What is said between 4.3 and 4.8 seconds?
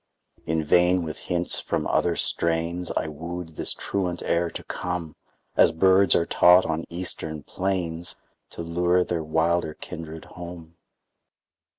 to